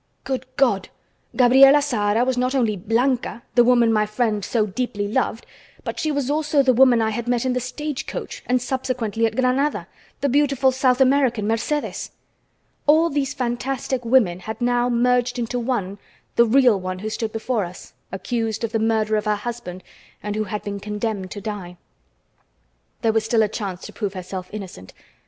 [0.23, 0.89] Good God!
[1.35, 5.45] Gabriela Zahara was not only Blanca, the woman my friend so deeply loved,
[5.83, 9.35] but she was also the woman I had met in the stagecoach and subsequently at
[9.35, 9.87] Granada,
[10.21, 12.09] the beautiful South American, Mercedes!
[12.87, 15.99] All these fantastic women had now merged into one,
[16.35, 19.83] the real one who stood before us, accused of the murder of her husband
[20.23, 21.77] and who had been condemned to die.
[23.03, 24.93] There was still a chance to prove herself innocent.